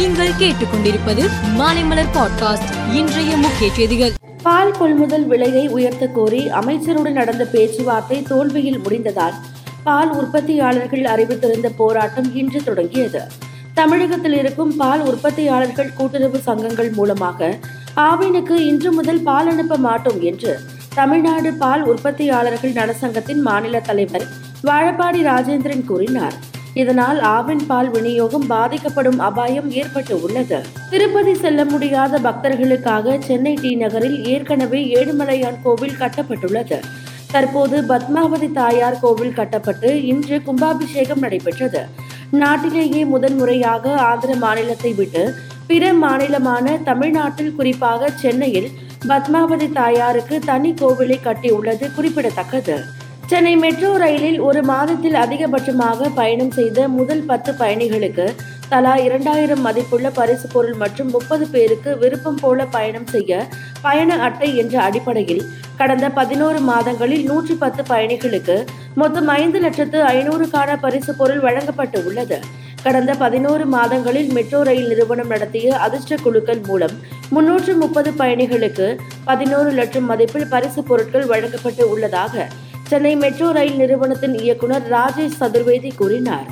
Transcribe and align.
நீங்கள் 0.00 0.30
கேட்டுக்கொண்டிருப்பது 0.38 1.22
மாலைமலர் 1.58 2.12
பாட்காஸ்ட் 2.14 2.94
இன்றைய 2.94 3.36
முக்கிய 3.36 3.72
செய்திகள். 3.72 4.12
பால் 4.42 4.70
கொள்முதல் 4.70 5.26
விலையை 5.26 5.68
உயர்த்த 5.68 6.06
கோரி 6.06 6.48
அமைச்சருடன் 6.48 7.12
நடந்த 7.12 7.44
பேச்சுவார்த்தை 7.44 8.22
தோல்வியில் 8.22 8.80
முடிந்ததால் 8.80 9.32
பால் 9.84 10.10
உற்பத்தியாளர்கள் 10.10 11.02
அறிவித்திருந்த 11.02 11.70
போராட்டம் 11.76 12.34
இன்று 12.34 12.62
தொடங்கியது. 12.62 13.22
தமிழகத்தில் 13.74 14.32
இருக்கும் 14.32 14.76
பால் 14.76 15.00
உற்பத்தியாளர்கள் 15.00 15.94
கூட்டுறவு 15.96 16.38
சங்கங்கள் 16.38 16.90
மூலமாக 16.90 17.58
ஆவினுக்கு 17.96 18.56
இன்று 18.56 18.92
முதல் 18.92 19.22
பால் 19.22 19.48
அனுப்ப 19.48 19.76
மாட்டோம் 19.76 20.20
என்று 20.20 20.60
தமிழ்நாடு 20.94 21.52
பால் 21.52 21.82
உற்பத்தியாளர்கள் 21.82 22.72
நலசங்கத்தின் 22.72 23.42
மாநில 23.42 23.80
தலைவர் 23.80 24.26
வாழப்பாடி 24.64 25.22
ராஜேந்திரன் 25.22 25.84
கூறினார். 25.84 26.48
இதனால் 26.74 27.20
ஆவின் 27.20 27.66
பால் 27.66 27.90
விநியோகம் 27.90 28.46
பாதிக்கப்படும் 28.46 29.18
அபாயம் 29.18 29.70
ஏற்பட்டு 29.70 30.22
உள்ளது. 30.22 30.60
திருப்பதி 30.90 31.34
செல்ல 31.34 31.64
முடியாத 31.64 32.18
பக்தர்களுக்காக 32.18 33.18
சென்னை 33.18 33.54
டி 33.54 33.74
நகரில் 33.74 34.24
ஏற்கனவே 34.24 34.94
ஏழுமலையான் 34.94 35.62
கோவில் 35.62 35.98
கட்டப்பட்டுள்ளது. 35.98 36.80
தற்போது 37.30 37.82
பத்மாவதி 37.82 38.52
தாயார் 38.52 38.98
கோவில் 39.00 39.32
கட்டப்பட்டு 39.32 40.06
இன்று 40.06 40.42
கும்பாபிஷேகம் 40.42 41.18
நடைபெற்றது. 41.18 41.86
நாட்டிலேயே 42.30 43.04
முதன்முறையாக 43.04 43.94
ஆந்திர 43.94 44.34
மாநிலத்தை 44.34 44.92
விட்டு 44.92 45.34
பிற 45.66 45.92
மாநிலமான 45.92 46.82
தமிழ்நாட்டில் 46.82 47.54
குறிப்பாக 47.54 48.10
சென்னையில் 48.10 48.70
பத்மாவதி 49.08 49.72
தாயாருக்கு 49.72 50.38
தனி 50.38 50.74
கோவிலை 50.80 51.18
கட்டியுள்ளது 51.24 51.94
குறிப்பிடத்தக்கது. 51.94 52.82
சென்னை 53.30 53.56
மெட்ரோ 53.56 53.96
ரயிலில் 53.96 54.40
ஒரு 54.40 54.62
மாதத்தில் 54.62 55.14
அதிகபட்சமாக 55.14 56.08
பயணம் 56.14 56.50
செய்த 56.50 56.88
முதல் 56.88 57.24
பத்து 57.24 57.52
பயணிகளுக்கு 57.52 58.26
தலா 58.68 58.96
இரண்டாயிரம் 58.96 59.60
மதிப்புள்ள 59.60 60.10
பரிசு 60.10 60.48
பொருள் 60.48 60.74
மற்றும் 60.74 61.10
முப்பது 61.10 61.46
பேருக்கு 61.48 61.98
விருப்பம் 61.98 62.38
போல 62.40 62.66
பயணம் 62.66 63.06
செய்ய 63.06 63.48
பயண 63.82 64.16
அட்டை 64.16 64.56
என்ற 64.56 64.82
அடிப்படையில் 64.82 65.42
கடந்த 65.76 66.08
பதினோரு 66.10 66.60
மாதங்களில் 66.60 67.24
நூற்றி 67.24 67.54
பத்து 67.54 67.82
பயணிகளுக்கு 67.82 68.56
மொத்தம் 68.94 69.28
ஐந்து 69.28 69.60
லட்சத்து 69.60 70.00
ஐநூறுக்கான 70.04 70.80
பரிசு 70.80 71.14
பொருள் 71.14 71.38
வழங்கப்பட்டு 71.38 72.04
உள்ளது. 72.04 72.38
கடந்த 72.82 73.14
பதினோரு 73.14 73.66
மாதங்களில் 73.66 74.32
மெட்ரோ 74.32 74.62
ரயில் 74.62 74.88
நிறுவனம் 74.88 75.26
நடத்திய 75.26 75.78
அதிர்ஷ்ட 75.78 76.16
குழுக்கள் 76.22 76.60
மூலம் 76.66 76.94
முன்னூற்று 77.30 77.76
முப்பது 77.76 78.10
பயணிகளுக்கு 78.10 78.98
பதினோரு 79.24 79.70
லட்சம் 79.70 80.10
மதிப்பில் 80.10 80.48
பரிசு 80.48 80.82
பொருட்கள் 80.82 81.26
வழங்கப்பட்டு 81.26 81.90
உள்ளதாக 81.90 82.48
சென்னை 82.90 83.12
மெட்ரோ 83.16 83.48
ரயில் 83.52 83.76
நிறுவனத்தின் 83.76 84.36
இயக்குனர் 84.42 84.86
ராஜேஷ் 84.92 85.38
சதுர்வேதி 85.40 85.90
கூறினார். 85.96 86.48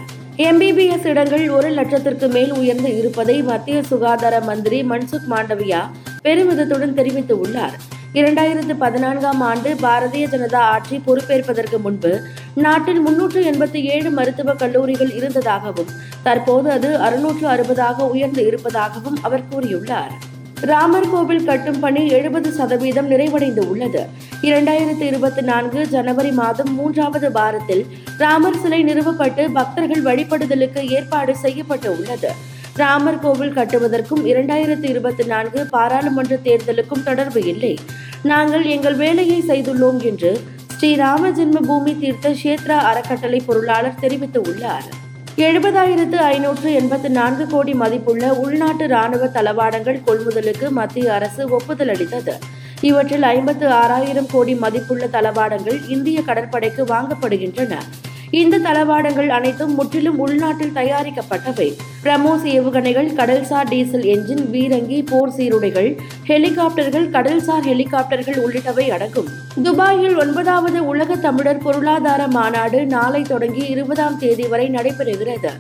எம்பிபிஎஸ் 0.48 1.06
இடங்கள் 1.06 1.44
ஒரு 1.50 1.68
லட்சத்திற்கு 1.68 2.26
மேல் 2.28 2.52
உயர்ந்து 2.52 2.90
இருப்பதை 2.98 3.36
மத்திய 3.42 3.78
சுகாதார 3.82 4.34
மந்திரி 4.40 4.78
மன்சுக் 4.82 5.28
மாண்டவியா 5.30 5.80
பெருமிதத்துடன் 6.22 6.94
தெரிவித்துள்ளார் 6.98 7.76
இரண்டாயிரத்து 8.14 8.74
பதினான்காம் 8.76 9.40
ஆண்டு 9.40 9.70
பாரதிய 9.82 10.26
ஜனதா 10.34 10.60
ஆட்சி 10.74 10.96
பொறுப்பேற்பதற்கு 11.06 11.78
முன்பு 11.78 12.12
நாட்டில் 12.54 13.00
முன்னூற்று 13.00 13.40
எண்பத்தி 13.42 13.82
ஏழு 13.94 14.10
மருத்துவக் 14.10 14.58
கல்லூரிகள் 14.58 15.12
இருந்ததாகவும் 15.12 15.92
தற்போது 16.22 16.70
அது 16.70 16.90
அறுநூற்று 16.98 17.46
அறுபதாக 17.48 18.08
உயர்ந்து 18.08 18.44
இருப்பதாகவும் 18.46 19.18
அவர் 19.22 19.48
கூறியுள்ளார். 19.52 20.14
ராமர் 20.62 21.08
கோவில் 21.10 21.44
கட்டும் 21.44 21.78
பணி 21.80 22.08
எழுபது 22.08 22.52
சதவீதம் 22.52 23.10
நிறைவடைந்து 23.10 23.62
உள்ளது 23.66 24.02
இரண்டாயிரத்தி 24.42 25.02
இருபத்தி 25.02 25.42
நான்கு 25.42 25.86
ஜனவரி 25.86 26.32
மாதம் 26.32 26.74
மூன்றாவது 26.74 27.32
வாரத்தில் 27.32 27.86
ராமர் 28.18 28.58
சிலை 28.62 28.82
நிறுவப்பட்டு 28.82 29.52
பக்தர்கள் 29.52 30.02
வழிபடுதலுக்கு 30.02 30.82
ஏற்பாடு 30.88 31.36
செய்யப்பட்டு 31.36 31.96
உள்ளது 31.96 32.30
ராமர் 32.76 33.18
கோவில் 33.18 33.54
கட்டுவதற்கும் 33.54 34.22
இரண்டாயிரத்தி 34.24 34.84
இருபத்தி 34.84 35.24
நான்கு 35.24 35.66
பாராளுமன்ற 35.66 36.36
தேர்தலுக்கும் 36.36 37.02
தொடர்பு 37.02 37.44
இல்லை. 37.46 37.78
நாங்கள் 38.22 38.64
எங்கள் 38.64 38.94
வேலையை 38.94 39.42
செய்துள்ளோம் 39.48 40.00
என்று 40.02 40.40
ஸ்ரீ 40.76 40.94
ராம 40.94 41.30
ஜென்ம 41.30 41.60
பூமி 41.66 41.98
தீர்த்த 41.98 42.28
கஷேத்ரா 42.28 42.78
அறக்கட்டளை 42.90 43.40
பொருளாளர் 43.46 44.00
தெரிவித்துள்ளார். 44.00 45.07
எழுபதாயிரத்து 45.46 46.16
ஐநூற்று 46.28 46.68
எண்பத்து 46.74 47.08
நான்கு 47.10 47.44
கோடி 47.46 47.74
மதிப்புள்ள 47.74 48.30
உள்நாட்டு 48.34 48.86
ராணுவ 48.88 49.26
தளவாடங்கள் 49.26 49.98
கொள்முதலுக்கு 50.06 50.66
மத்திய 50.68 51.12
அரசு 51.12 51.42
ஒப்புதல் 51.48 51.88
அளித்தது. 51.88 52.34
இவற்றில் 52.80 53.22
ஐம்பத்து 53.22 53.66
ஆறாயிரம் 53.68 54.28
கோடி 54.32 54.54
மதிப்புள்ள 54.54 55.06
தளவாடங்கள் 55.06 55.78
இந்திய 55.88 56.22
கடற்படைக்கு 56.22 56.84
வாங்கப்படுகின்றன. 56.84 57.76
இந்த 58.30 58.58
தளவாடங்கள் 58.58 59.28
அனைத்தும் 59.28 59.74
முற்றிலும் 59.74 60.18
உள்நாட்டில் 60.18 60.74
தயாரிக்கப்பட்டவை. 60.74 61.76
பிரமோஸ் 62.04 62.44
ஏவுகணைகள் 62.44 63.08
கடல்சார் 63.14 63.68
டீசல் 63.68 64.02
என்ஜின் 64.02 64.50
வீரங்கி 64.50 65.02
போர் 65.02 65.30
சீருடைகள் 65.30 65.96
ஹெலிகாப்டர்கள் 66.26 67.08
கடல்சார் 67.10 67.66
ஹெலிகாப்டர்கள் 67.66 68.38
உள்ளிட்டவை 68.44 68.88
அடங்கும். 68.88 69.28
துபாயில் 69.62 70.16
ஒன்பதாவது 70.16 70.86
உலக 70.86 71.16
தமிழர் 71.16 71.58
பொருளாதார 71.58 72.28
மாநாடு 72.28 72.86
நாளை 72.86 73.22
தொடங்கி 73.22 73.66
இருபதாம் 73.66 74.18
தேதி 74.18 74.46
வரை 74.46 74.70
நடைபெறுகிறது. 74.70 75.50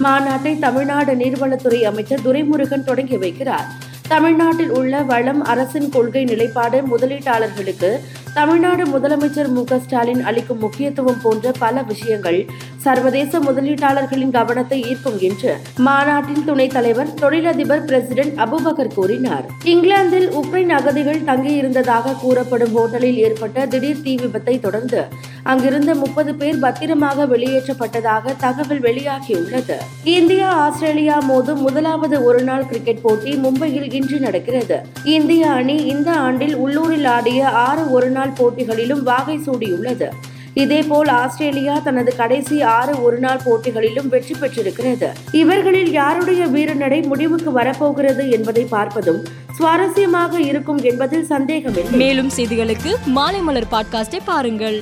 மாநாட்டை 0.00 0.58
தமிழ்நாடு 0.58 1.14
நீர்வளத்துறை 1.14 1.82
அமைச்சர் 1.82 2.20
துரைமுருகன் 2.24 2.84
தொடங்கி 2.84 3.16
வைக்கிறார். 3.16 3.66
தமிழ்நாட்டில் 4.08 4.70
உள்ள 4.70 5.02
வளம் 5.02 5.44
அரசின் 5.44 5.88
கொள்கை 5.88 6.24
நிலைப்பாடு 6.24 6.82
முதலீட்டாளர்களுக்கு 6.96 8.00
தமிழ்நாடு 8.34 8.84
முதலமைச்சர் 8.86 9.48
மு 9.48 9.62
ஸ்டாலின் 9.78 10.22
அளிக்கும் 10.22 10.58
முக்கியத்துவம் 10.58 11.20
போன்ற 11.22 11.52
பல 11.58 11.82
விஷயங்கள் 11.82 12.38
சர்வதேச 12.88 13.38
முதலீட்டாளர்களின் 13.38 14.34
கவனத்தை 14.38 14.78
ஈர்க்கும் 14.90 15.18
என்று 15.28 15.52
மாநாட்டின் 15.86 16.44
துணைத் 16.44 16.74
தலைவர் 16.76 17.10
தொழிலதிபர் 17.14 17.84
பிரசிடென்ட் 17.84 18.36
அபுபகர் 18.44 18.94
கூறினார். 18.94 19.46
இங்கிலாந்தில் 19.64 20.28
உக்ரைன் 20.40 20.72
அகதிகள் 20.78 21.20
தங்கியிருந்ததாக 21.30 22.14
கூறப்படும் 22.20 22.76
ஹோட்டலில் 22.76 23.18
ஏற்பட்ட 23.26 23.66
திடீர் 23.66 24.04
தீ 24.04 24.14
விபத்தை 24.22 24.54
தொடர்ந்து 24.60 25.02
அங்கிருந்த 25.42 25.90
முப்பது 25.94 26.32
பேர் 26.34 26.58
பத்திரமாக 26.58 27.26
வெளியேற்றப்பட்டதாக 27.26 28.34
தகவல் 28.38 28.80
வெளியாகியுள்ளது. 28.80 29.76
இந்தியா 30.16 30.48
ஆஸ்திரேலியா 30.64 31.16
மோதும் 31.28 31.62
முதலாவது 31.66 32.16
ஒருநாள் 32.24 32.66
கிரிக்கெட் 32.66 33.02
போட்டி 33.02 33.34
மும்பையில் 33.44 33.92
இன்று 33.92 34.18
நடக்கிறது. 34.18 34.78
இந்திய 35.16 35.50
அணி 35.58 35.76
இந்த 35.92 36.10
ஆண்டில் 36.26 36.56
உள்ளூரில் 36.56 37.08
ஆடிய 37.16 37.48
ஆறு 37.66 37.90
ஒருநாள் 37.90 38.36
போட்டிகளிலும் 38.38 39.02
வாகை 39.02 39.38
சூடியுள்ளது. 39.46 40.08
இதேபோல் 40.62 41.10
ஆஸ்திரேலியா 41.22 41.74
தனது 41.78 42.10
கடைசி 42.16 42.56
ஆறு 42.76 42.92
ஒருநாள் 43.02 43.42
போட்டிகளிலும் 43.44 44.08
வெற்றி 44.08 44.34
பெற்றிருக்கிறது. 44.34 45.08
இவர்களில் 45.32 45.90
யாருடைய 45.92 46.42
வீரநடை 46.46 47.00
முடிவுக்கு 47.06 47.52
வரப்போகிறது 47.52 48.24
என்பதை 48.36 48.64
பார்ப்பதும் 48.70 49.20
சுவாரஸ்யமாக 49.58 50.40
இருக்கும் 50.50 50.80
என்பதில் 50.90 51.26
சந்தேகமில்லை. 51.32 51.98
மேலும் 52.04 52.30
செய்திகளுக்கு 52.36 52.92
மாலை 53.18 53.40
மலர் 53.40 53.70
பாட்காஸ்டை 53.72 54.20
பாருங்கள். 54.24 54.78